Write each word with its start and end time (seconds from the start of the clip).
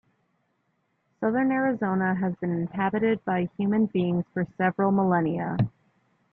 Southern 1.19 1.51
Arizona 1.51 2.15
has 2.15 2.33
been 2.37 2.49
inhabited 2.51 3.23
by 3.23 3.47
human 3.55 3.85
beings 3.85 4.25
for 4.33 4.47
several 4.57 4.91
millennia. 4.91 5.55